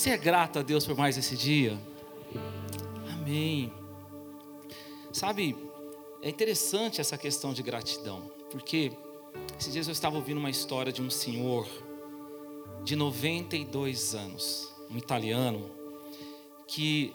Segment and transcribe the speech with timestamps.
[0.00, 1.78] Você é grato a Deus por mais esse dia?
[3.12, 3.70] Amém.
[5.12, 5.54] Sabe,
[6.22, 8.92] é interessante essa questão de gratidão, porque
[9.58, 11.68] esses dias eu estava ouvindo uma história de um senhor
[12.82, 15.70] de 92 anos, um italiano,
[16.66, 17.14] que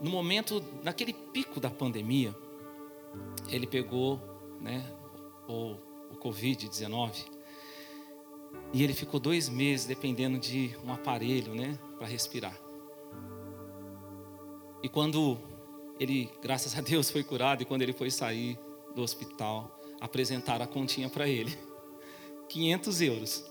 [0.00, 2.34] no momento, naquele pico da pandemia,
[3.50, 4.18] ele pegou
[4.58, 4.90] né,
[5.46, 5.76] o,
[6.10, 7.26] o Covid-19
[8.72, 12.58] e ele ficou dois meses dependendo de um aparelho né, para respirar.
[14.82, 15.38] E quando
[16.00, 18.58] ele, graças a Deus, foi curado, e quando ele foi sair
[18.94, 21.56] do hospital, apresentaram a continha para ele:
[22.48, 23.44] 500 euros.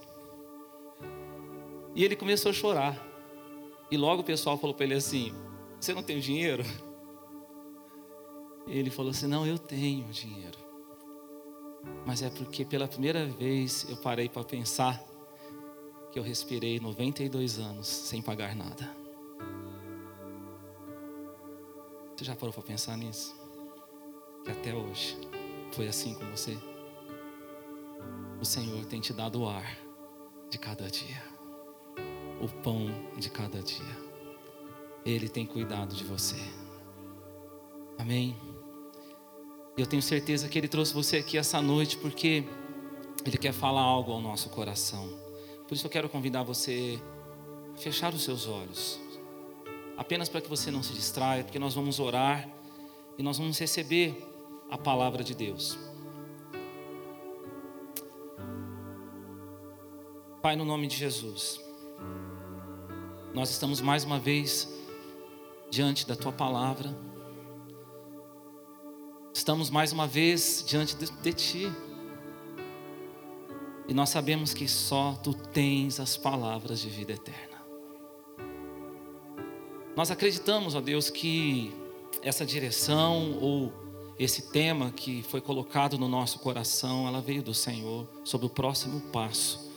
[1.95, 3.07] E ele começou a chorar.
[3.89, 5.31] E logo o pessoal falou para ele assim:
[5.79, 6.63] Você não tem dinheiro?
[8.67, 10.57] Ele falou assim: Não, eu tenho dinheiro.
[12.05, 15.10] Mas é porque pela primeira vez eu parei para pensar
[16.11, 19.01] que eu respirei 92 anos sem pagar nada.
[22.15, 23.35] Você já parou para pensar nisso?
[24.43, 25.17] Que até hoje
[25.71, 26.57] foi assim com você?
[28.39, 29.77] O Senhor tem te dado o ar
[30.49, 31.23] de cada dia,
[32.41, 34.11] o pão de cada dia.
[35.05, 36.37] Ele tem cuidado de você.
[37.97, 38.35] Amém.
[39.77, 42.43] Eu tenho certeza que Ele trouxe você aqui essa noite porque
[43.25, 45.20] Ele quer falar algo ao nosso coração.
[45.71, 47.01] Por isso eu quero convidar você
[47.73, 48.99] a fechar os seus olhos,
[49.95, 52.45] apenas para que você não se distraia, porque nós vamos orar
[53.17, 54.21] e nós vamos receber
[54.69, 55.79] a palavra de Deus.
[60.41, 61.61] Pai, no nome de Jesus,
[63.33, 64.67] nós estamos mais uma vez
[65.69, 66.93] diante da Tua palavra.
[69.33, 71.90] Estamos mais uma vez diante de, de Ti.
[73.87, 77.61] E nós sabemos que só Tu tens as palavras de vida eterna.
[79.95, 81.73] Nós acreditamos, ó Deus, que
[82.21, 83.73] essa direção ou
[84.17, 89.01] esse tema que foi colocado no nosso coração, ela veio do Senhor sobre o próximo
[89.11, 89.71] passo.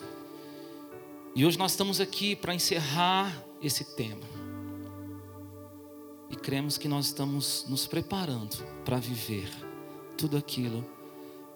[1.35, 4.23] E hoje nós estamos aqui para encerrar esse tema.
[6.31, 9.51] E cremos que nós estamos nos preparando para viver
[10.17, 10.85] tudo aquilo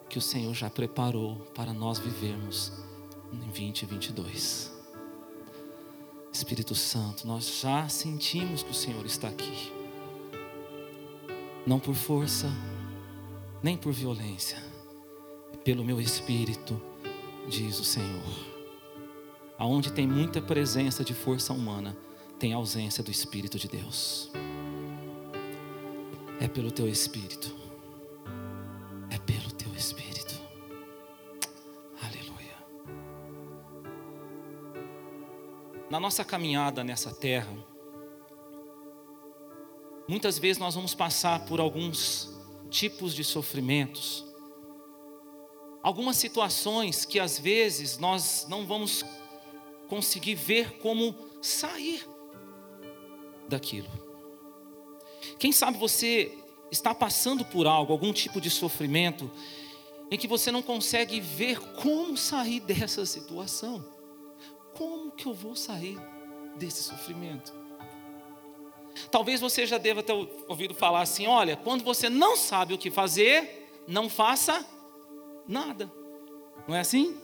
[0.08, 2.72] que o Senhor já preparou para nós vivermos
[3.32, 4.72] em 2022.
[6.32, 9.72] Espírito Santo, nós já sentimos que o Senhor está aqui.
[11.66, 12.50] Não por força,
[13.62, 14.62] nem por violência,
[15.64, 16.80] pelo meu espírito,
[17.48, 18.58] diz o Senhor.
[19.58, 21.96] Aonde tem muita presença de força humana,
[22.38, 24.30] tem ausência do Espírito de Deus
[26.40, 27.57] é pelo teu espírito.
[35.98, 37.52] Na nossa caminhada nessa terra,
[40.06, 42.38] muitas vezes nós vamos passar por alguns
[42.70, 44.24] tipos de sofrimentos.
[45.82, 49.04] Algumas situações que às vezes nós não vamos
[49.88, 52.06] conseguir ver como sair
[53.48, 53.90] daquilo.
[55.36, 56.32] Quem sabe você
[56.70, 59.28] está passando por algo, algum tipo de sofrimento,
[60.12, 63.97] em que você não consegue ver como sair dessa situação.
[64.78, 65.98] Como que eu vou sair
[66.54, 67.52] desse sofrimento?
[69.10, 70.12] Talvez você já deva ter
[70.46, 74.64] ouvido falar assim: olha, quando você não sabe o que fazer, não faça
[75.48, 75.92] nada.
[76.68, 77.16] Não é assim?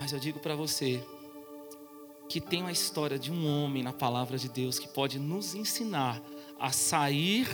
[0.00, 1.06] Mas eu digo para você
[2.26, 6.22] que tem uma história de um homem na palavra de Deus que pode nos ensinar
[6.58, 7.46] a sair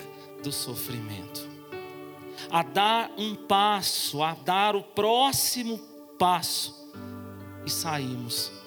[0.45, 1.49] do sofrimento,
[2.49, 5.77] a dar um passo, a dar o próximo
[6.17, 6.89] passo
[7.67, 8.60] e sairmos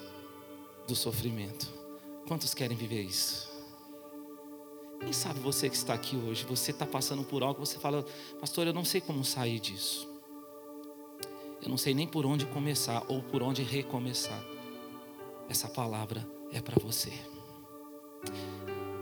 [0.86, 1.72] do sofrimento.
[2.26, 3.52] Quantos querem viver isso?
[5.00, 8.04] Quem sabe você que está aqui hoje, você está passando por algo, você fala,
[8.40, 10.08] pastor, eu não sei como sair disso.
[11.62, 14.42] Eu não sei nem por onde começar ou por onde recomeçar.
[15.48, 17.12] Essa palavra é para você.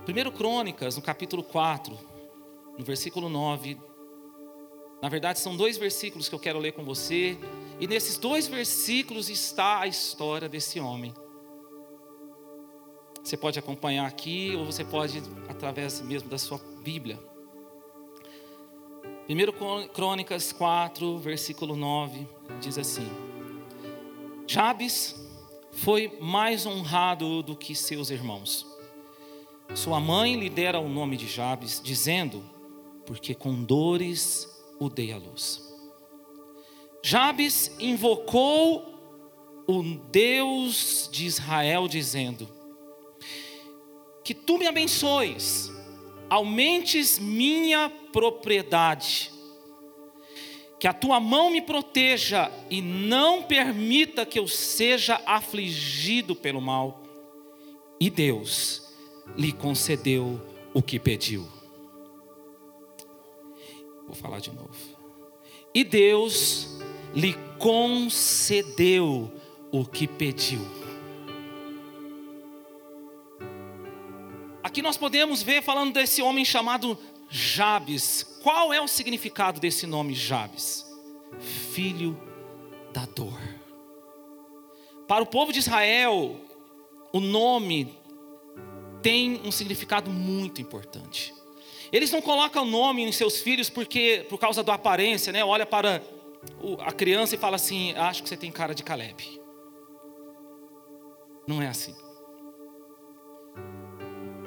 [0.09, 1.97] 1 Crônicas, no capítulo 4,
[2.79, 3.79] no versículo 9.
[5.01, 7.39] Na verdade, são dois versículos que eu quero ler com você.
[7.81, 11.15] E nesses dois versículos está a história desse homem.
[13.23, 17.19] Você pode acompanhar aqui, ou você pode, através mesmo da sua Bíblia.
[19.29, 22.27] 1 Crônicas 4, versículo 9,
[22.61, 23.09] diz assim:
[24.47, 25.15] Jabes
[25.71, 28.73] foi mais honrado do que seus irmãos
[29.75, 32.45] sua mãe lhe dera o nome de Jabes, dizendo:
[33.07, 34.47] Porque com dores
[34.79, 35.73] o dei à luz.
[37.03, 38.85] Jabes invocou
[39.67, 42.49] o Deus de Israel, dizendo:
[44.33, 45.71] que tu me abençoes,
[46.31, 49.31] aumentes minha propriedade,
[50.81, 57.03] que a tua mão me proteja e não permita que eu seja afligido pelo mal.
[58.01, 58.91] E Deus
[59.37, 60.41] lhe concedeu
[60.73, 61.47] o que pediu.
[64.07, 64.75] Vou falar de novo.
[65.75, 66.81] E Deus
[67.15, 69.31] lhe concedeu
[69.71, 70.82] o que pediu.
[74.73, 76.97] Aqui nós podemos ver falando desse homem chamado
[77.29, 78.23] Jabes.
[78.43, 80.87] Qual é o significado desse nome Jabes?
[81.75, 82.19] Filho
[82.91, 83.39] da dor.
[85.07, 86.41] Para o povo de Israel,
[87.13, 87.95] o nome
[89.03, 91.35] tem um significado muito importante.
[91.93, 95.45] Eles não colocam o nome em seus filhos porque por causa da aparência, né?
[95.45, 96.03] Olha para
[96.79, 99.39] a criança e fala assim: Acho que você tem cara de Caleb.
[101.47, 101.95] Não é assim.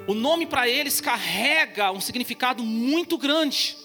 [0.08, 3.76] O nome para eles carrega um significado muito grande.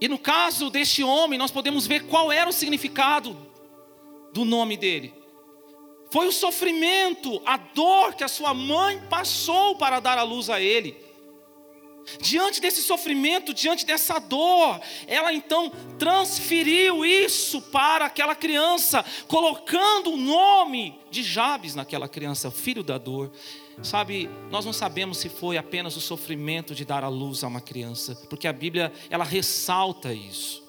[0.00, 3.36] E no caso deste homem, nós podemos ver qual era o significado
[4.32, 5.14] do nome dele.
[6.10, 10.60] Foi o sofrimento, a dor que a sua mãe passou para dar a luz a
[10.60, 10.96] ele.
[12.20, 20.16] Diante desse sofrimento, diante dessa dor, ela então transferiu isso para aquela criança, colocando o
[20.16, 23.32] nome de Jabes naquela criança, filho da dor.
[23.82, 27.60] Sabe, nós não sabemos se foi apenas o sofrimento de dar a luz a uma
[27.60, 30.64] criança, porque a Bíblia ela ressalta isso.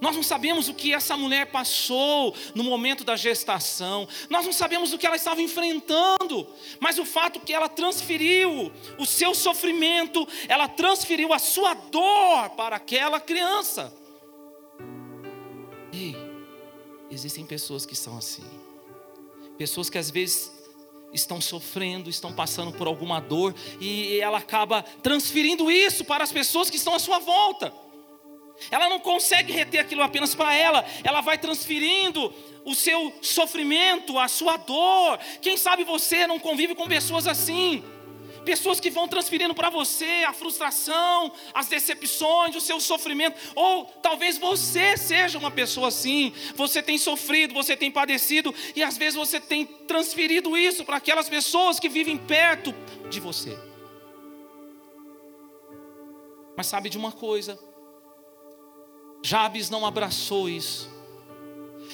[0.00, 4.92] Nós não sabemos o que essa mulher passou no momento da gestação, nós não sabemos
[4.92, 6.46] o que ela estava enfrentando,
[6.80, 12.76] mas o fato que ela transferiu o seu sofrimento, ela transferiu a sua dor para
[12.76, 13.92] aquela criança.
[15.92, 16.16] Ei,
[17.10, 18.44] existem pessoas que são assim,
[19.58, 20.61] pessoas que às vezes
[21.12, 26.70] estão sofrendo, estão passando por alguma dor, e ela acaba transferindo isso para as pessoas
[26.70, 27.72] que estão à sua volta.
[28.70, 32.32] Ela não consegue reter aquilo apenas para ela, ela vai transferindo
[32.64, 35.18] o seu sofrimento, a sua dor.
[35.40, 37.82] Quem sabe você não convive com pessoas assim?
[38.44, 44.36] Pessoas que vão transferindo para você a frustração, as decepções, o seu sofrimento, ou talvez
[44.38, 46.32] você seja uma pessoa assim.
[46.56, 51.28] Você tem sofrido, você tem padecido, e às vezes você tem transferido isso para aquelas
[51.28, 52.74] pessoas que vivem perto
[53.08, 53.56] de você.
[56.56, 57.58] Mas sabe de uma coisa?
[59.22, 60.90] Jabes não abraçou isso.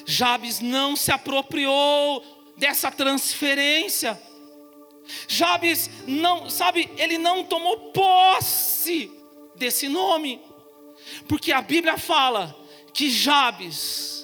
[0.07, 2.25] Jabes não se apropriou
[2.57, 4.21] dessa transferência.
[5.27, 9.11] Jabes não, sabe, ele não tomou posse
[9.55, 10.41] desse nome.
[11.27, 12.57] Porque a Bíblia fala
[12.93, 14.19] que Jabes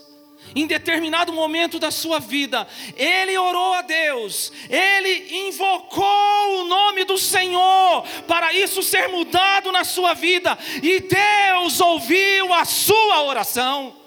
[0.55, 2.67] em determinado momento da sua vida,
[2.97, 9.83] ele orou a Deus, ele invocou o nome do Senhor para isso ser mudado na
[9.83, 14.04] sua vida, e Deus ouviu a sua oração.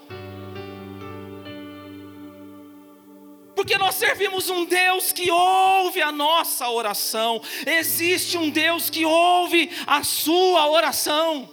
[3.68, 7.42] Porque nós servimos um Deus que ouve a nossa oração.
[7.66, 11.50] Existe um Deus que ouve a sua oração.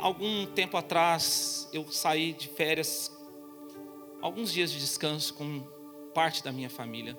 [0.00, 3.10] algum tempo atrás, eu saí de férias,
[4.20, 5.60] alguns dias de descanso com
[6.14, 7.18] parte da minha família.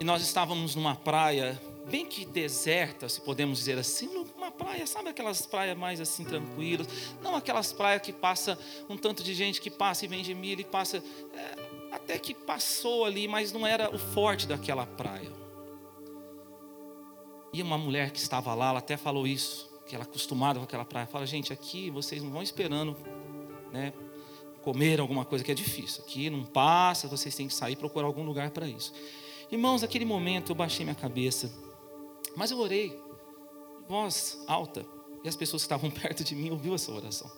[0.00, 5.08] E nós estávamos numa praia, bem que deserta, se podemos dizer assim, uma praia, sabe
[5.08, 6.86] aquelas praias mais assim tranquilas,
[7.22, 10.64] não aquelas praias que passa um tanto de gente que passa e vende milho e
[10.64, 15.30] passa, é, até que passou ali, mas não era o forte daquela praia.
[17.52, 20.64] E uma mulher que estava lá, ela até falou isso que ela é acostumada com
[20.64, 22.94] aquela praia, fala, gente, aqui vocês não vão esperando,
[23.72, 23.94] né,
[24.62, 26.04] comer alguma coisa que é difícil.
[26.04, 28.92] Aqui não passa, vocês têm que sair e procurar algum lugar para isso.
[29.50, 31.50] Irmãos, naquele momento eu baixei minha cabeça,
[32.38, 32.96] mas eu orei,
[33.88, 34.86] voz alta,
[35.24, 37.28] e as pessoas que estavam perto de mim ouviu essa oração.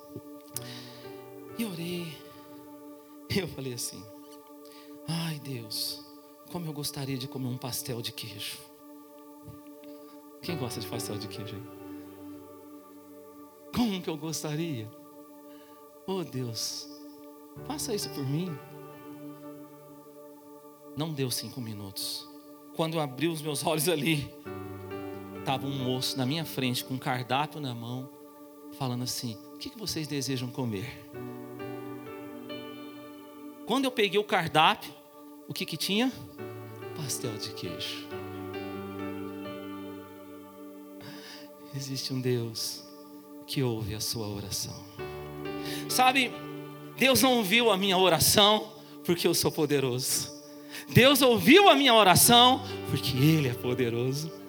[1.59, 2.15] E orei,
[3.31, 4.05] e eu falei assim:
[5.09, 6.05] Ai Deus,
[6.53, 8.59] como eu gostaria de comer um pastel de queijo.
[10.43, 11.63] Quem gosta de pastel de queijo aí?
[13.75, 14.91] Como que eu gostaria?
[16.07, 16.91] Oh Deus,
[17.67, 18.55] faça isso por mim.
[20.95, 22.29] Não deu cinco minutos.
[22.77, 24.31] Quando eu abri os meus olhos ali,
[25.51, 28.09] estava um moço na minha frente com um cardápio na mão,
[28.79, 31.11] falando assim: O que, que vocês desejam comer?
[33.67, 34.95] Quando eu peguei o cardápio,
[35.49, 36.13] o que, que tinha?
[36.95, 38.07] Pastel de queijo.
[41.75, 42.85] Existe um Deus
[43.45, 44.85] que ouve a sua oração.
[45.89, 46.31] Sabe,
[46.97, 48.73] Deus não ouviu a minha oração
[49.05, 50.31] porque eu sou poderoso.
[50.91, 54.40] Deus ouviu a minha oração, porque Ele é poderoso.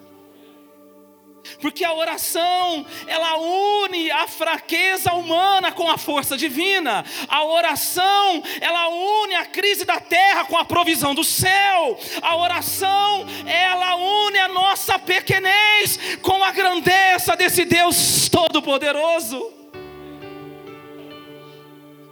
[1.62, 7.04] Porque a oração, ela une a fraqueza humana com a força divina.
[7.28, 11.96] A oração, ela une a crise da terra com a provisão do céu.
[12.20, 19.52] A oração, ela une a nossa pequenez com a grandeza desse Deus todo-poderoso.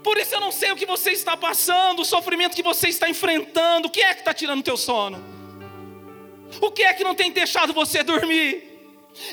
[0.00, 3.10] Por isso eu não sei o que você está passando, o sofrimento que você está
[3.10, 5.20] enfrentando, o que é que está tirando o teu sono?
[6.60, 8.69] O que é que não tem deixado você dormir?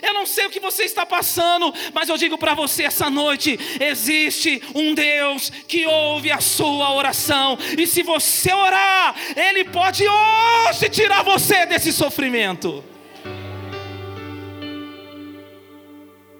[0.01, 3.57] Eu não sei o que você está passando, mas eu digo para você essa noite:
[3.79, 10.89] existe um Deus que ouve a sua oração, e se você orar, Ele pode hoje
[10.89, 12.83] tirar você desse sofrimento.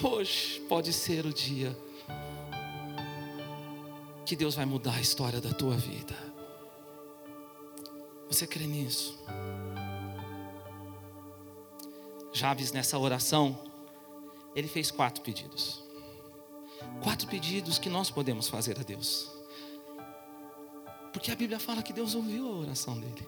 [0.02, 1.76] Hoje pode ser o dia
[4.26, 6.16] que Deus vai mudar a história da tua vida.
[8.30, 9.18] Você crê nisso?
[12.34, 13.58] Jabes, nessa oração,
[14.56, 15.84] ele fez quatro pedidos.
[17.02, 19.32] Quatro pedidos que nós podemos fazer a Deus.
[21.12, 23.28] Porque a Bíblia fala que Deus ouviu a oração dele.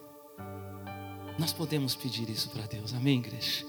[1.38, 3.66] Nós podemos pedir isso para Deus, amém, igreja?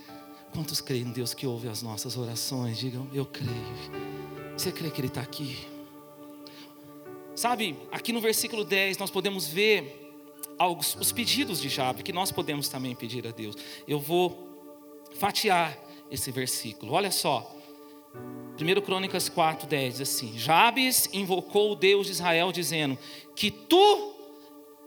[0.52, 2.78] Quantos creem em Deus que ouve as nossas orações?
[2.78, 4.10] Digam, eu creio.
[4.56, 5.56] Você crê que Ele está aqui?
[7.36, 10.12] Sabe, aqui no versículo 10 nós podemos ver
[10.58, 13.56] alguns, os pedidos de Jabe que nós podemos também pedir a Deus.
[13.86, 14.49] Eu vou
[15.20, 15.78] fatiar
[16.10, 16.92] esse versículo.
[16.92, 17.54] Olha só.
[18.58, 22.98] 1 Crônicas 4, 10 diz assim: Jabes invocou o Deus de Israel, dizendo:
[23.36, 24.14] Que tu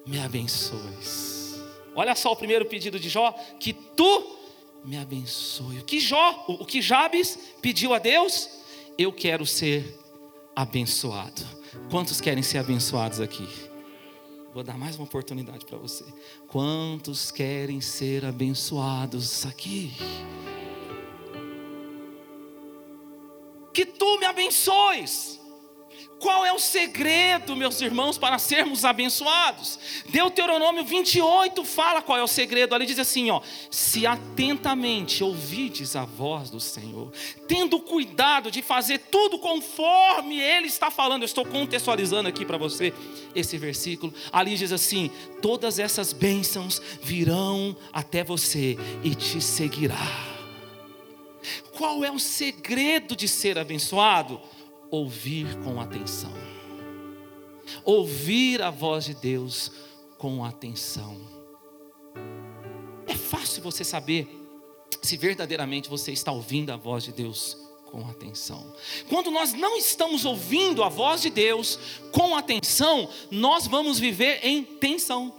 [0.06, 1.62] me abençoes.
[1.96, 4.38] Olha só o primeiro pedido de Jó: Que tu
[4.84, 5.80] me abençoe.
[5.80, 8.50] O que Jó, o que Jabes pediu a Deus?
[8.98, 9.98] Eu quero ser
[10.56, 11.42] abençoado.
[11.90, 13.48] Quantos querem ser abençoados aqui?
[14.54, 16.06] Vou dar mais uma oportunidade para você.
[16.48, 19.92] Quantos querem ser abençoados aqui?
[23.74, 25.43] Que tu me abençoes.
[26.24, 29.78] Qual é o segredo, meus irmãos, para sermos abençoados?
[30.08, 32.74] Deuteronômio 28 fala qual é o segredo.
[32.74, 37.12] Ali diz assim, ó: "Se atentamente ouvides a voz do Senhor,
[37.46, 41.24] tendo cuidado de fazer tudo conforme ele está falando".
[41.24, 42.94] Eu estou contextualizando aqui para você
[43.36, 44.14] esse versículo.
[44.32, 45.12] Ali diz assim:
[45.42, 50.32] "Todas essas bênçãos virão até você e te seguirá".
[51.74, 54.40] Qual é o segredo de ser abençoado?
[54.94, 56.32] Ouvir com atenção.
[57.84, 59.72] Ouvir a voz de Deus
[60.20, 61.20] com atenção.
[63.08, 64.28] É fácil você saber
[65.02, 68.72] se verdadeiramente você está ouvindo a voz de Deus com atenção.
[69.10, 71.80] Quando nós não estamos ouvindo a voz de Deus
[72.12, 75.34] com atenção, nós vamos viver em tensão.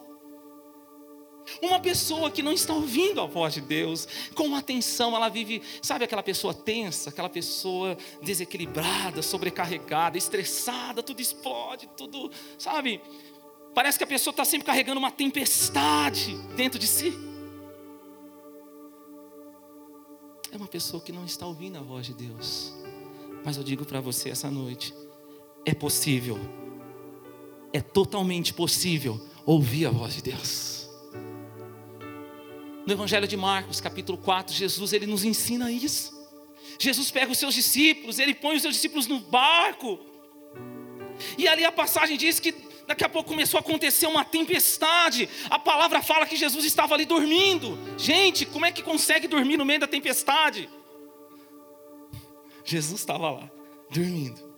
[1.61, 6.05] Uma pessoa que não está ouvindo a voz de Deus, com atenção, ela vive, sabe
[6.05, 13.01] aquela pessoa tensa, aquela pessoa desequilibrada, sobrecarregada, estressada, tudo explode, tudo, sabe?
[13.75, 17.13] Parece que a pessoa está sempre carregando uma tempestade dentro de si.
[20.53, 22.73] É uma pessoa que não está ouvindo a voz de Deus.
[23.45, 24.95] Mas eu digo para você essa noite:
[25.67, 26.39] é possível,
[27.73, 30.84] é totalmente possível ouvir a voz de Deus.
[32.87, 36.13] No Evangelho de Marcos, capítulo 4, Jesus ele nos ensina isso.
[36.79, 39.99] Jesus pega os seus discípulos, ele põe os seus discípulos no barco.
[41.39, 42.53] E ali a passagem diz que
[42.87, 45.29] daqui a pouco começou a acontecer uma tempestade.
[45.49, 47.79] A palavra fala que Jesus estava ali dormindo.
[47.97, 50.69] Gente, como é que consegue dormir no meio da tempestade?
[52.65, 53.51] Jesus estava lá,
[53.91, 54.54] dormindo.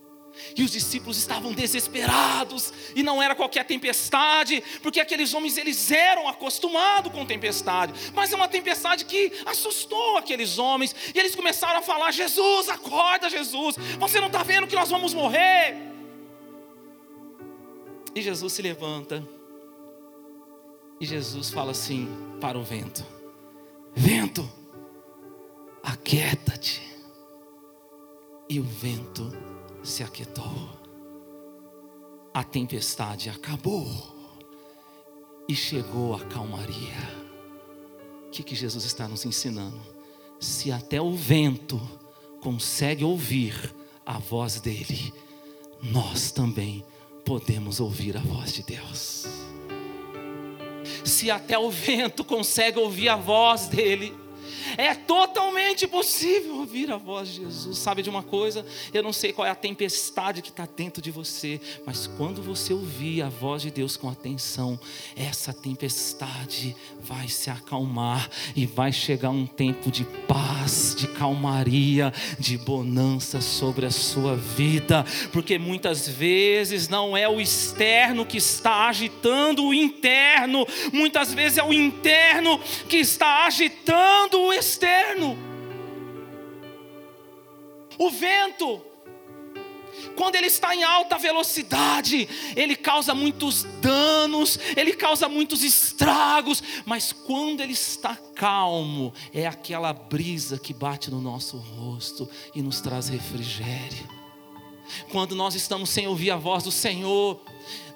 [0.56, 6.28] E os discípulos estavam desesperados, e não era qualquer tempestade, porque aqueles homens eles eram
[6.28, 11.82] acostumados com tempestade, mas é uma tempestade que assustou aqueles homens, e eles começaram a
[11.82, 15.76] falar: Jesus, acorda, Jesus, você não está vendo que nós vamos morrer?
[18.14, 19.26] E Jesus se levanta,
[21.00, 22.08] e Jesus fala assim
[22.40, 23.04] para o vento:
[23.94, 24.50] Vento,
[25.82, 26.82] aquieta-te.
[28.48, 29.32] E o vento
[29.86, 30.68] se aquietou,
[32.34, 33.86] a tempestade acabou
[35.48, 37.26] e chegou a calmaria.
[38.26, 39.80] O que, que Jesus está nos ensinando?
[40.40, 41.80] Se até o vento
[42.42, 43.74] consegue ouvir
[44.04, 45.14] a voz dele,
[45.82, 46.84] nós também
[47.24, 49.24] podemos ouvir a voz de Deus.
[51.04, 54.12] Se até o vento consegue ouvir a voz dele,
[54.76, 57.78] É totalmente possível ouvir a voz de Jesus.
[57.78, 58.64] Sabe de uma coisa?
[58.92, 62.72] Eu não sei qual é a tempestade que está dentro de você, mas quando você
[62.72, 64.78] ouvir a voz de Deus com atenção,
[65.16, 72.58] essa tempestade vai se acalmar e vai chegar um tempo de paz, de calmaria, de
[72.58, 79.64] bonança sobre a sua vida, porque muitas vezes não é o externo que está agitando
[79.64, 82.58] o interno, muitas vezes é o interno
[82.88, 85.36] que está agitando o externo.
[87.98, 88.82] O vento,
[90.16, 97.12] quando ele está em alta velocidade, ele causa muitos danos, ele causa muitos estragos, mas
[97.12, 103.08] quando ele está calmo, é aquela brisa que bate no nosso rosto e nos traz
[103.08, 104.16] refrigério.
[105.10, 107.40] Quando nós estamos sem ouvir a voz do Senhor,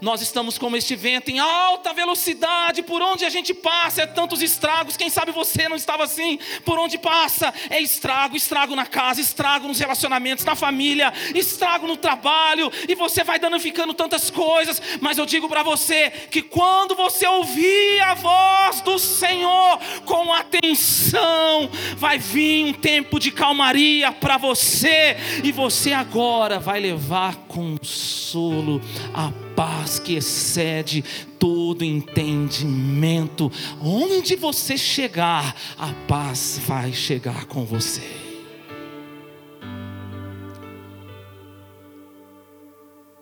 [0.00, 4.40] nós estamos como este vento em alta velocidade, por onde a gente passa é tantos
[4.40, 4.96] estragos.
[4.96, 6.38] Quem sabe você não estava assim?
[6.64, 11.96] Por onde passa é estrago, estrago na casa, estrago nos relacionamentos, na família, estrago no
[11.96, 14.80] trabalho, e você vai danificando tantas coisas.
[15.00, 21.70] Mas eu digo para você que quando você ouvir a voz do Senhor com atenção,
[21.96, 28.80] vai vir um tempo de calmaria para você, e você agora vai levar consolo,
[29.12, 31.04] a paz que excede
[31.38, 33.50] todo entendimento.
[33.82, 38.02] Onde você chegar, a paz vai chegar com você.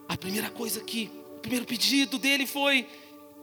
[0.09, 2.87] A primeira coisa que, o primeiro pedido dele foi: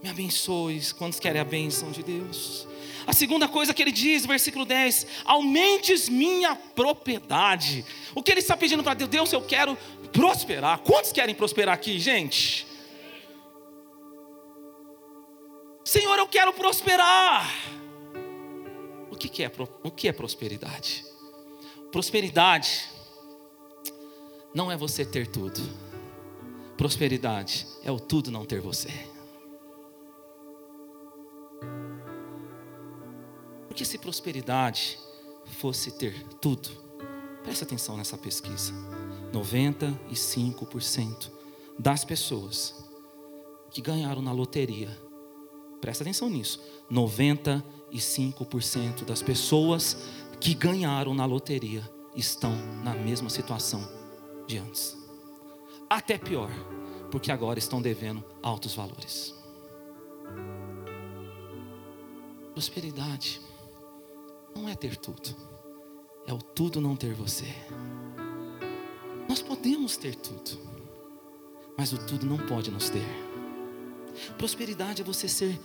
[0.03, 0.91] me abençoes.
[0.91, 2.67] Quantos querem a bênção de Deus?
[3.07, 7.85] A segunda coisa que ele diz, versículo 10: aumentes minha propriedade.
[8.13, 9.09] O que ele está pedindo para Deus?
[9.09, 9.77] Deus, eu quero
[10.11, 10.79] prosperar.
[10.79, 12.65] Quantos querem prosperar aqui, gente?
[15.95, 17.49] Senhor, eu quero prosperar.
[19.09, 19.49] O que, é,
[19.81, 21.05] o que é prosperidade?
[21.89, 22.89] Prosperidade
[24.53, 25.61] não é você ter tudo.
[26.75, 28.89] Prosperidade é o tudo não ter você.
[33.69, 34.99] Porque se prosperidade
[35.45, 36.71] fosse ter tudo,
[37.41, 38.73] preste atenção nessa pesquisa:
[39.31, 41.31] 95%
[41.79, 42.85] das pessoas
[43.71, 45.04] que ganharam na loteria
[45.85, 46.59] Presta atenção nisso.
[46.91, 49.95] 95% das pessoas
[50.41, 53.87] que ganharam na loteria estão na mesma situação
[54.47, 54.97] de antes.
[55.87, 56.49] Até pior,
[57.11, 59.35] porque agora estão devendo altos valores.
[62.53, 63.39] Prosperidade
[64.55, 65.35] não é ter tudo,
[66.25, 67.53] é o tudo não ter você.
[69.29, 70.59] Nós podemos ter tudo,
[71.77, 73.24] mas o tudo não pode nos ter.
[74.37, 75.59] Prosperidade é você ser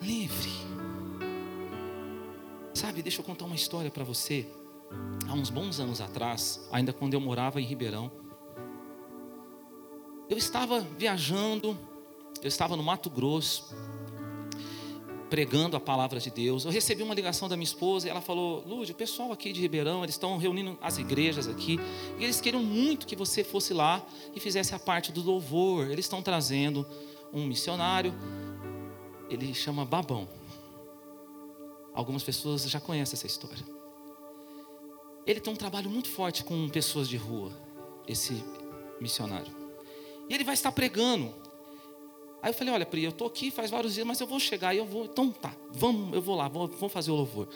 [0.00, 0.50] livre.
[2.74, 4.46] Sabe, deixa eu contar uma história para você.
[5.28, 8.10] Há uns bons anos atrás, ainda quando eu morava em Ribeirão,
[10.28, 11.76] eu estava viajando,
[12.42, 13.74] eu estava no Mato Grosso,
[15.28, 16.64] pregando a palavra de Deus.
[16.64, 19.60] Eu recebi uma ligação da minha esposa e ela falou: Lúcio, o pessoal aqui de
[19.60, 21.78] Ribeirão, eles estão reunindo as igrejas aqui,
[22.18, 25.86] e eles queriam muito que você fosse lá e fizesse a parte do louvor.
[25.86, 26.86] Eles estão trazendo
[27.32, 28.14] um missionário,
[29.28, 30.28] ele chama Babão.
[31.94, 33.64] Algumas pessoas já conhecem essa história.
[35.26, 37.52] Ele tem um trabalho muito forte com pessoas de rua,
[38.06, 38.42] esse
[39.00, 39.54] missionário.
[40.28, 41.32] E ele vai estar pregando.
[42.42, 44.74] Aí eu falei, olha, Pri, eu estou aqui faz vários dias, mas eu vou chegar
[44.74, 45.04] e eu vou.
[45.04, 47.48] Então tá, vamos, eu vou lá, vou, vou fazer o louvor.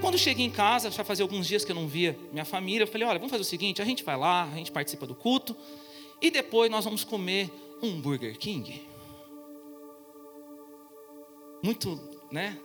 [0.00, 2.86] Quando cheguei em casa, já fazia alguns dias que eu não via minha família, eu
[2.86, 5.56] falei, olha, vamos fazer o seguinte, a gente vai lá, a gente participa do culto,
[6.20, 7.50] e depois nós vamos comer
[7.82, 8.93] um Burger King
[11.64, 11.98] muito,
[12.30, 12.58] né?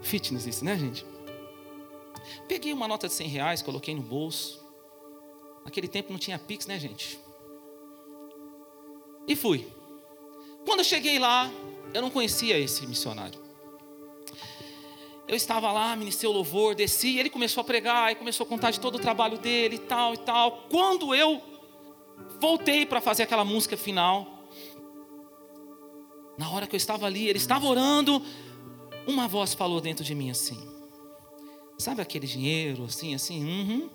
[0.00, 1.06] Fitness isso, né, gente?
[2.48, 4.60] Peguei uma nota de 100 reais, coloquei no bolso.
[5.64, 7.20] Naquele tempo não tinha Pix, né, gente?
[9.28, 9.72] E fui.
[10.66, 11.48] Quando eu cheguei lá,
[11.94, 13.40] eu não conhecia esse missionário.
[15.28, 18.72] Eu estava lá, ministrei o louvor, desci, ele começou a pregar, e começou a contar
[18.72, 20.66] de todo o trabalho dele e tal e tal.
[20.68, 21.40] Quando eu
[22.40, 24.31] voltei para fazer aquela música final,
[26.38, 28.22] na hora que eu estava ali, ele estava orando,
[29.06, 30.58] uma voz falou dentro de mim assim:
[31.78, 33.44] Sabe aquele dinheiro, assim, assim?
[33.44, 33.90] Uhum.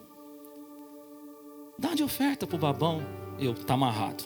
[1.78, 3.02] Dá de oferta para o babão.
[3.40, 4.24] Eu, tá amarrado.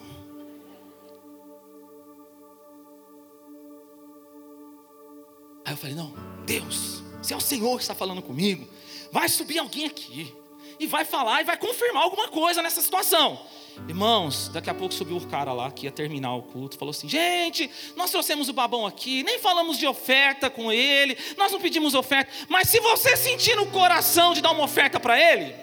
[5.65, 6.13] Aí eu falei: Não,
[6.45, 8.67] Deus, se é o Senhor que está falando comigo,
[9.11, 10.33] vai subir alguém aqui
[10.79, 13.39] e vai falar e vai confirmar alguma coisa nessa situação.
[13.87, 17.07] Irmãos, daqui a pouco subiu o cara lá que ia terminar o culto, falou assim:
[17.07, 21.93] gente, nós trouxemos o babão aqui, nem falamos de oferta com ele, nós não pedimos
[21.93, 25.55] oferta, mas se você sentir no coração de dar uma oferta para ele.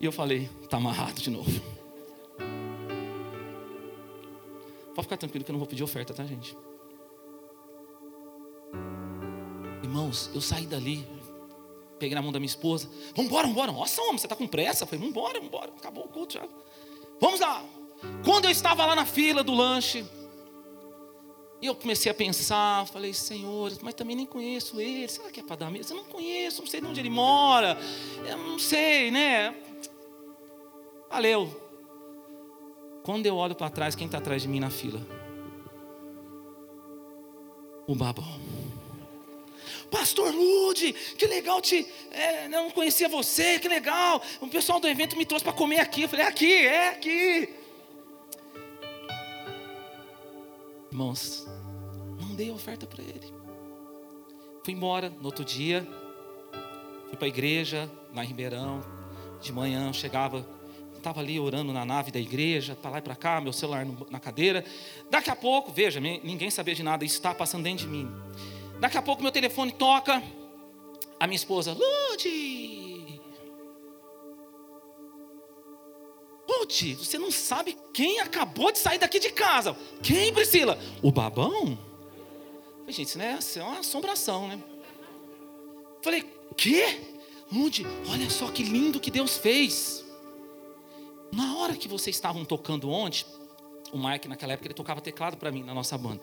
[0.00, 1.78] E eu falei: está amarrado de novo.
[4.94, 6.56] Pode ficar tranquilo que eu não vou pedir oferta, tá, gente?
[9.82, 11.06] Irmãos, eu saí dali,
[11.98, 12.88] peguei na mão da minha esposa.
[13.14, 13.72] Vamos embora.
[13.72, 14.84] Nossa, homem, você está com pressa?
[14.84, 15.72] Eu falei, vamos embora.
[15.76, 16.46] Acabou o culto já.
[17.20, 17.64] Vamos lá.
[18.24, 20.04] Quando eu estava lá na fila do lanche,
[21.60, 25.08] e eu comecei a pensar, falei, Senhor, mas também nem conheço ele.
[25.08, 25.96] Será que é para dar mesmo?
[25.96, 27.76] Eu não conheço, não sei de onde ele mora.
[28.24, 29.54] Eu não sei, né?
[31.10, 31.68] Valeu.
[33.02, 35.00] Quando eu olho para trás, quem está atrás de mim na fila?
[37.88, 38.37] O babão.
[39.90, 41.86] Pastor Lude, que legal te.
[42.10, 44.22] É, não conhecia você, que legal.
[44.40, 46.02] O pessoal do evento me trouxe para comer aqui.
[46.02, 47.48] Eu falei, é aqui, é aqui.
[50.90, 51.46] Irmãos,
[52.20, 53.32] não dei oferta para ele.
[54.64, 55.86] Fui embora no outro dia.
[57.06, 58.84] Fui para a igreja, lá em Ribeirão.
[59.40, 60.46] De manhã chegava,
[60.96, 64.20] estava ali orando na nave da igreja, para lá e para cá, meu celular na
[64.20, 64.64] cadeira.
[65.10, 68.10] Daqui a pouco, veja, ninguém sabia de nada, isso está passando dentro de mim.
[68.80, 70.22] Daqui a pouco meu telefone toca.
[71.18, 73.20] A minha esposa, Lude.
[76.48, 79.76] Lude, você não sabe quem acabou de sair daqui de casa.
[80.02, 80.78] Quem, Priscila?
[81.02, 81.76] O babão?
[82.78, 84.62] Falei, gente, isso, né, isso é uma assombração, né?
[86.02, 86.24] Falei,
[86.56, 87.00] quê?
[87.50, 90.04] Lude, olha só que lindo que Deus fez.
[91.32, 93.24] Na hora que vocês estavam tocando ontem,
[93.92, 96.22] o Mike naquela época ele tocava teclado para mim na nossa banda.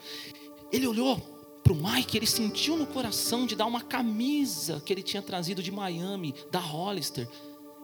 [0.72, 1.22] Ele olhou
[1.65, 5.63] para o Mike, ele sentiu no coração de dar uma camisa que ele tinha trazido
[5.63, 7.28] de Miami, da Hollister.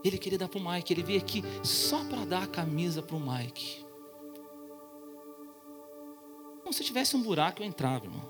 [0.04, 3.16] Ele queria dar para o Mike, ele veio aqui só para dar a camisa para
[3.16, 3.84] o Mike.
[6.62, 8.22] Como se tivesse um buraco, eu entrava, irmão.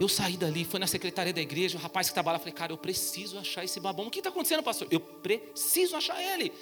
[0.00, 2.78] Eu saí dali, fui na secretaria da igreja, o rapaz que trabalha, falei, cara, eu
[2.78, 4.08] preciso achar esse babão.
[4.08, 4.88] O que está acontecendo, pastor?
[4.90, 6.52] Eu preciso achar ele.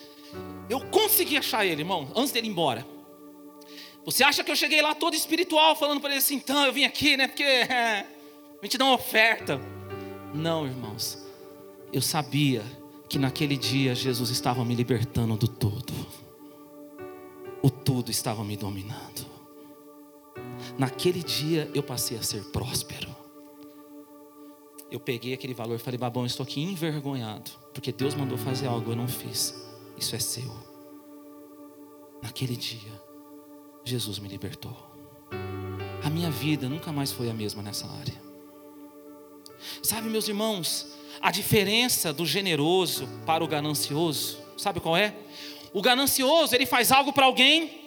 [0.68, 2.99] Eu consegui achar ele, irmão, antes dele ir embora.
[4.04, 6.84] Você acha que eu cheguei lá todo espiritual, falando para ele assim, então eu vim
[6.84, 7.28] aqui, né?
[7.28, 8.06] Porque a
[8.62, 9.60] gente dá uma oferta.
[10.34, 11.18] Não, irmãos.
[11.92, 12.62] Eu sabia
[13.08, 15.92] que naquele dia Jesus estava me libertando do tudo.
[17.62, 19.26] O tudo estava me dominando.
[20.78, 23.14] Naquele dia eu passei a ser próspero.
[24.90, 28.90] Eu peguei aquele valor e falei, babão, estou aqui envergonhado, porque Deus mandou fazer algo,
[28.90, 29.54] eu não fiz.
[29.96, 30.50] Isso é seu.
[32.22, 32.90] Naquele dia,
[33.84, 34.76] Jesus me libertou.
[36.02, 38.20] A minha vida nunca mais foi a mesma nessa área.
[39.82, 45.14] Sabe, meus irmãos, a diferença do generoso para o ganancioso, sabe qual é?
[45.72, 47.78] O ganancioso, ele faz algo para alguém,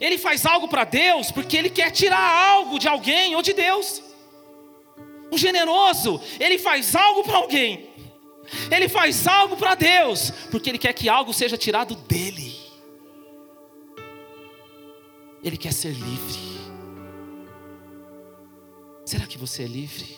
[0.00, 4.02] ele faz algo para Deus porque ele quer tirar algo de alguém ou de Deus.
[5.30, 7.90] O generoso, ele faz algo para alguém,
[8.70, 12.25] ele faz algo para Deus porque ele quer que algo seja tirado dele.
[15.46, 16.40] Ele quer ser livre.
[19.04, 20.16] Será que você é livre?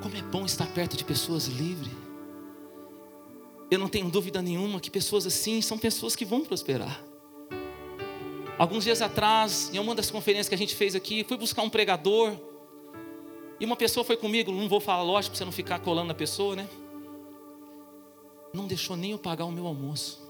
[0.00, 1.90] Como é bom estar perto de pessoas livres.
[3.68, 7.04] Eu não tenho dúvida nenhuma que pessoas assim são pessoas que vão prosperar.
[8.56, 11.70] Alguns dias atrás, em uma das conferências que a gente fez aqui, fui buscar um
[11.70, 12.36] pregador.
[13.58, 16.14] E uma pessoa foi comigo, não vou falar lógico para você não ficar colando na
[16.14, 16.68] pessoa, né?
[18.54, 20.23] Não deixou nem eu pagar o meu almoço.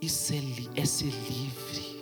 [0.00, 2.00] Isso é, é ser livre.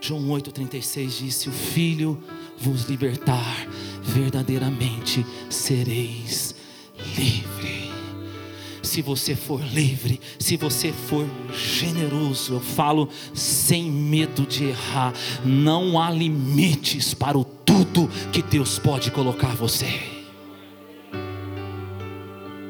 [0.00, 2.22] João 8,36 diz: Se o Filho
[2.58, 3.66] vos libertar,
[4.02, 6.54] verdadeiramente sereis
[7.16, 7.92] livre.
[8.82, 15.12] Se você for livre, se você for generoso, eu falo sem medo de errar,
[15.44, 20.00] não há limites para o tudo que Deus pode colocar você.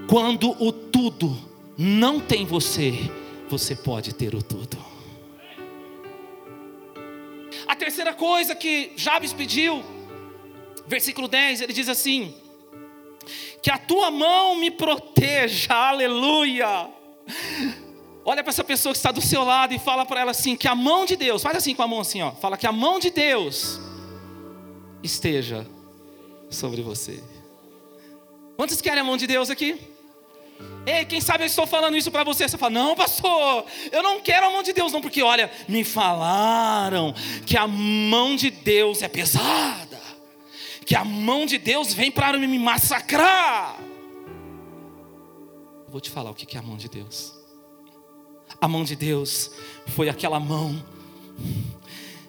[0.09, 3.11] Quando o tudo não tem você,
[3.49, 4.77] você pode ter o tudo.
[7.67, 9.83] A terceira coisa que Jabes pediu,
[10.87, 12.35] versículo 10, ele diz assim:
[13.63, 16.89] Que a tua mão me proteja, aleluia.
[18.25, 20.69] Olha para essa pessoa que está do seu lado e fala para ela assim: Que
[20.69, 22.99] a mão de Deus, faz assim com a mão assim, ó, fala que a mão
[22.99, 23.81] de Deus
[25.03, 25.67] esteja
[26.51, 27.23] sobre você.
[28.57, 29.94] Quantos querem a mão de Deus aqui?
[30.87, 32.47] Ei, quem sabe eu estou falando isso para você.
[32.47, 35.83] Você fala, não, pastor, eu não quero a mão de Deus, não, porque olha, me
[35.83, 37.15] falaram
[37.47, 40.03] que a mão de Deus é pesada.
[40.85, 43.77] que a mão de Deus vem para me massacrar.
[45.89, 47.33] vou te falar o que é a mão de Deus.
[48.61, 49.51] A mão de Deus
[49.89, 50.85] foi aquela mão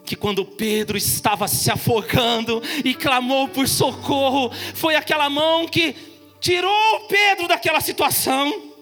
[0.06, 7.00] que quando Pedro estava se afogando e clamou por socorro, foi aquela mão que tirou
[7.08, 8.74] Pedro daquela situação.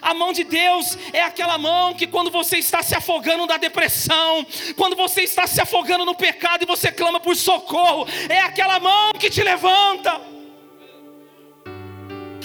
[0.00, 4.46] A mão de Deus é aquela mão que, quando você está se afogando na depressão,
[4.76, 9.12] quando você está se afogando no pecado e você clama por socorro, é aquela mão
[9.12, 10.20] que te levanta.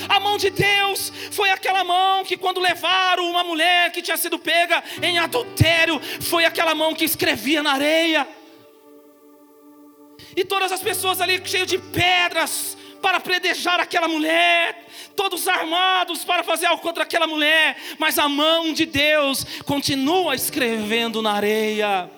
[0.09, 4.39] A mão de Deus foi aquela mão que, quando levaram uma mulher que tinha sido
[4.39, 8.27] pega em adultério, foi aquela mão que escrevia na areia.
[10.35, 16.43] E todas as pessoas ali cheias de pedras para predejar aquela mulher, todos armados para
[16.43, 22.09] fazer algo contra aquela mulher, mas a mão de Deus continua escrevendo na areia.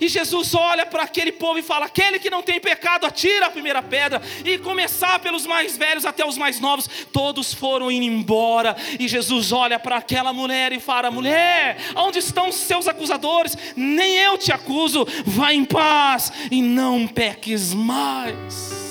[0.00, 3.50] E Jesus olha para aquele povo e fala: aquele que não tem pecado, atira a
[3.50, 4.22] primeira pedra.
[4.44, 8.76] E começar pelos mais velhos até os mais novos, todos foram indo embora.
[8.98, 13.56] E Jesus olha para aquela mulher e fala: mulher, onde estão os seus acusadores?
[13.74, 18.81] Nem eu te acuso, vá em paz e não peques mais.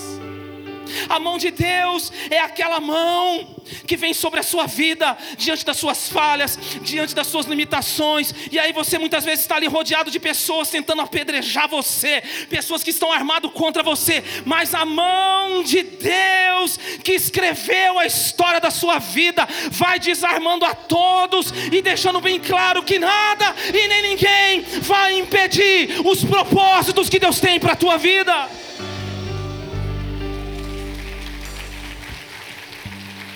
[1.09, 3.55] A mão de Deus é aquela mão
[3.87, 8.59] que vem sobre a sua vida, diante das suas falhas, diante das suas limitações, e
[8.59, 13.11] aí você muitas vezes está ali rodeado de pessoas tentando apedrejar você, pessoas que estão
[13.11, 19.47] armadas contra você, mas a mão de Deus que escreveu a história da sua vida
[19.69, 26.01] vai desarmando a todos e deixando bem claro que nada e nem ninguém vai impedir
[26.05, 28.49] os propósitos que Deus tem para a tua vida.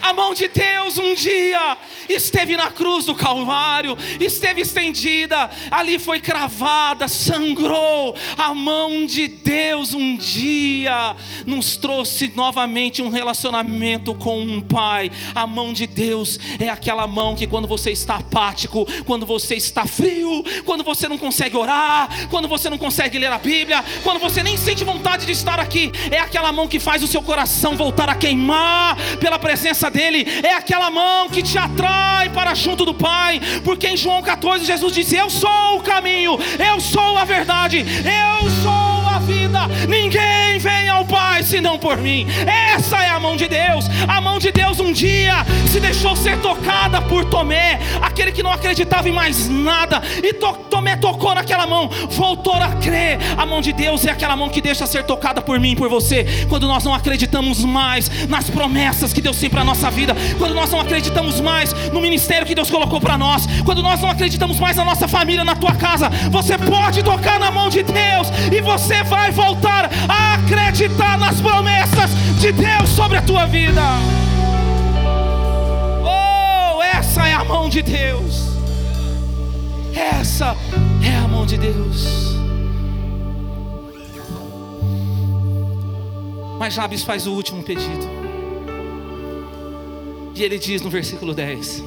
[0.05, 1.75] A mão de Deus um dia
[2.07, 8.15] esteve na cruz do Calvário, esteve estendida, ali foi cravada, sangrou.
[8.37, 11.15] A mão de Deus um dia
[11.47, 15.11] nos trouxe novamente um relacionamento com um Pai.
[15.33, 19.87] A mão de Deus é aquela mão que quando você está apático, quando você está
[19.87, 24.43] frio, quando você não consegue orar, quando você não consegue ler a Bíblia, quando você
[24.43, 28.07] nem sente vontade de estar aqui, é aquela mão que faz o seu coração voltar
[28.07, 33.39] a queimar pela presença dele, é aquela mão que te atrai para junto do Pai,
[33.63, 38.49] porque em João 14 Jesus disse: Eu sou o caminho, eu sou a verdade, eu
[38.61, 38.84] sou
[39.25, 42.25] vida, ninguém vem ao Pai senão por mim.
[42.45, 43.85] Essa é a mão de Deus.
[44.07, 48.51] A mão de Deus um dia se deixou ser tocada por Tomé, aquele que não
[48.51, 53.17] acreditava em mais nada, e to Tomé tocou naquela mão, voltou a crer.
[53.37, 56.45] A mão de Deus é aquela mão que deixa ser tocada por mim, por você,
[56.47, 60.71] quando nós não acreditamos mais nas promessas que Deus tem para nossa vida, quando nós
[60.71, 64.77] não acreditamos mais no ministério que Deus colocou para nós, quando nós não acreditamos mais
[64.77, 69.03] na nossa família, na tua casa, você pode tocar na mão de Deus e você
[69.03, 73.81] vai voltar a acreditar nas promessas de Deus sobre a tua vida.
[76.03, 78.55] Oh, essa é a mão de Deus.
[79.93, 80.55] Essa
[81.03, 82.35] é a mão de Deus.
[86.59, 88.05] Mas Jabes faz o último pedido.
[90.35, 91.83] E ele diz no versículo 10: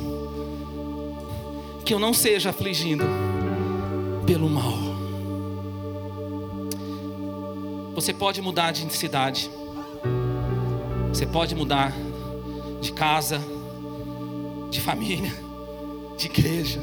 [1.85, 3.05] Que eu não seja afligido
[4.27, 4.88] pelo mal.
[7.98, 9.50] Você pode mudar de cidade,
[11.08, 11.92] você pode mudar
[12.80, 13.40] de casa,
[14.70, 15.34] de família,
[16.16, 16.80] de igreja,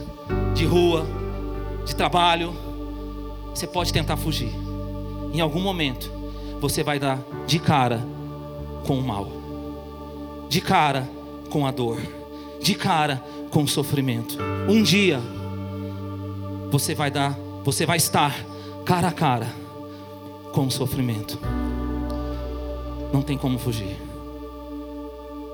[0.54, 1.08] de rua,
[1.86, 2.54] de trabalho.
[3.54, 4.51] Você pode tentar fugir.
[5.32, 6.12] Em algum momento,
[6.60, 8.06] você vai dar de cara
[8.86, 9.32] com o mal,
[10.49, 11.10] de cara
[11.49, 12.01] com a dor,
[12.62, 14.38] de cara com o sofrimento.
[14.67, 15.21] Um dia
[16.69, 18.36] você vai dar, você vai estar
[18.84, 19.64] cara a cara
[20.56, 21.38] com o sofrimento.
[23.12, 23.98] Não tem como fugir.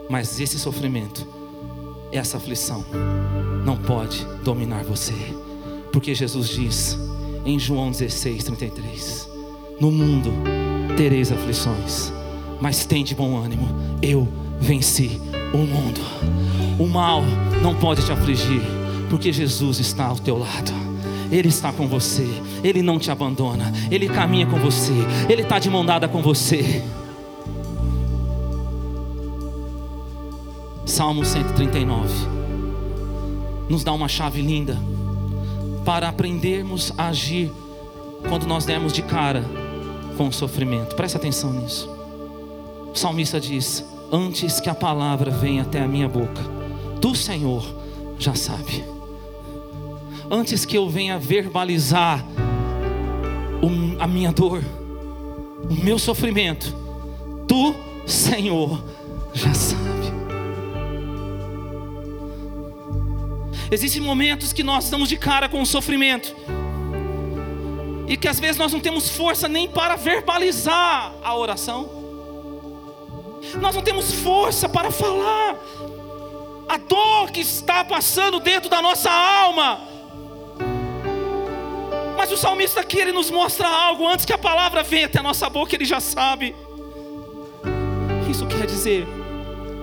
[0.08, 1.28] Mas esse sofrimento,
[2.12, 2.86] essa aflição,
[3.66, 5.16] não pode dominar você.
[5.92, 7.00] Porque Jesus diz
[7.44, 9.30] em João 16, 33:
[9.80, 10.32] No mundo
[10.96, 12.14] tereis aflições,
[12.62, 13.68] mas tem de bom ânimo,
[14.04, 14.28] eu
[14.60, 15.20] venci
[15.52, 16.00] o mundo.
[16.80, 17.24] O mal
[17.64, 18.62] não pode te afligir,
[19.10, 20.91] porque Jesus está ao teu lado.
[21.32, 22.28] Ele está com você,
[22.63, 24.94] Ele não te abandona, Ele caminha com você,
[25.30, 26.84] Ele está de mão dada com você.
[30.86, 32.41] Salmo 139
[33.70, 34.78] nos dá uma chave linda
[35.86, 37.50] para aprendermos a agir
[38.28, 39.46] quando nós dermos de cara
[40.17, 40.96] com o sofrimento.
[40.96, 41.89] Presta atenção nisso.
[42.94, 46.41] O salmista diz: antes que a palavra venha até a minha boca,
[47.00, 47.65] do Senhor
[48.20, 48.84] já sabe.
[50.34, 52.26] Antes que eu venha verbalizar
[54.00, 54.63] a minha dor,
[55.70, 56.74] o meu sofrimento,
[57.46, 57.76] tu,
[58.08, 58.82] Senhor,
[59.34, 59.82] já sabe.
[63.70, 66.34] Existem momentos que nós estamos de cara com o sofrimento,
[68.08, 71.89] e que às vezes nós não temos força nem para verbalizar a oração,
[73.60, 75.58] nós não temos força para falar
[76.70, 79.91] a dor que está passando dentro da nossa alma.
[82.15, 85.24] Mas o salmista aqui ele nos mostra algo antes que a palavra venha até a
[85.24, 86.56] nossa boca, ele já sabe.
[88.30, 89.08] Isso quer dizer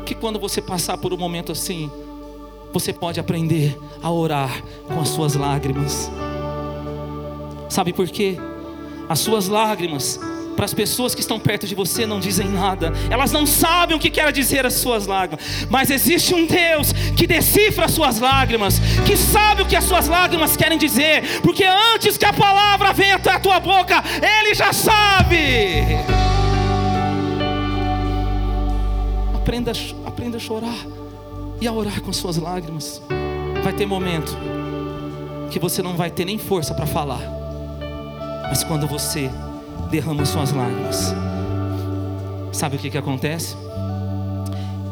[0.07, 1.91] que quando você passar por um momento assim,
[2.73, 6.11] você pode aprender a orar com as suas lágrimas.
[7.69, 8.37] Sabe por quê?
[9.09, 10.21] As suas lágrimas
[10.59, 14.01] para as pessoas que estão perto de você não dizem nada, elas não sabem o
[14.01, 18.81] que quer dizer as suas lágrimas, mas existe um Deus que decifra as suas lágrimas,
[19.07, 21.63] que sabe o que as suas lágrimas querem dizer, porque
[21.95, 25.85] antes que a palavra venha até a tua boca, Ele já sabe.
[29.37, 29.71] Aprenda,
[30.05, 30.87] aprenda a chorar
[31.61, 33.01] e a orar com suas lágrimas.
[33.63, 34.37] Vai ter momento
[35.53, 37.23] que você não vai ter nem força para falar,
[38.51, 39.31] mas quando você
[39.89, 41.15] derrama suas lágrimas.
[42.53, 43.57] Sabe o que, que acontece?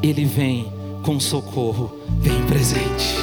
[0.03, 3.17] Ele vem com socorro bem presente.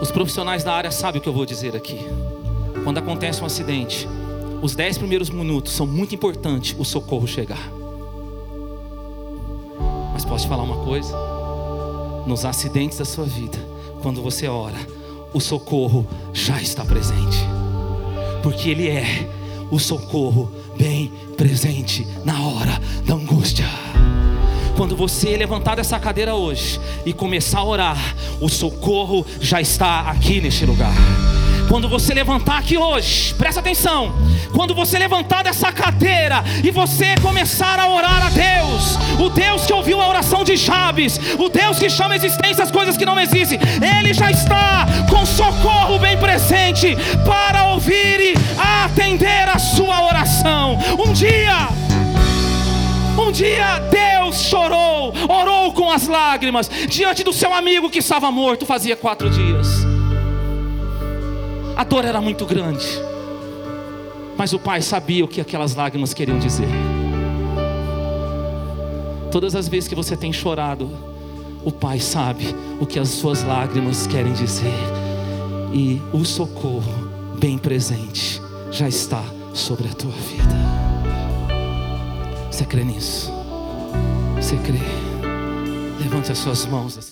[0.00, 1.98] Os profissionais da área sabem o que eu vou dizer aqui.
[2.82, 4.08] Quando acontece um acidente,
[4.60, 7.70] os dez primeiros minutos são muito importantes o socorro chegar.
[10.12, 11.14] Mas posso te falar uma coisa?
[12.26, 13.58] Nos acidentes da sua vida,
[14.02, 14.78] quando você ora,
[15.32, 17.53] o socorro já está presente
[18.44, 19.26] porque Ele é
[19.70, 23.64] o socorro bem presente na hora da angústia.
[24.76, 30.42] Quando você levantar dessa cadeira hoje e começar a orar, o socorro já está aqui
[30.42, 30.94] neste lugar.
[31.68, 34.14] Quando você levantar aqui hoje, presta atenção.
[34.54, 39.72] Quando você levantar dessa cadeira e você começar a orar a Deus, o Deus que
[39.72, 43.18] ouviu a oração de Jabes, o Deus que chama a existência as coisas que não
[43.18, 43.58] existem,
[43.98, 48.34] Ele já está com socorro bem presente para ouvir e
[48.84, 50.78] atender a sua oração.
[50.98, 51.68] Um dia,
[53.18, 58.64] um dia Deus chorou, orou com as lágrimas diante do seu amigo que estava morto
[58.64, 59.93] fazia quatro dias.
[61.76, 62.86] A dor era muito grande.
[64.36, 66.68] Mas o pai sabia o que aquelas lágrimas queriam dizer.
[69.30, 70.88] Todas as vezes que você tem chorado,
[71.64, 74.72] o pai sabe o que as suas lágrimas querem dizer.
[75.72, 77.10] E o socorro
[77.40, 80.54] bem presente já está sobre a tua vida.
[82.50, 83.32] Você crê nisso?
[84.36, 84.78] Você crê?
[86.00, 86.98] Levante as suas mãos.